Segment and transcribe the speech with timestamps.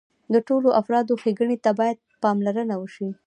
[0.33, 3.07] د ټولو افرادو ښېګڼې ته باید پاملرنه وشي.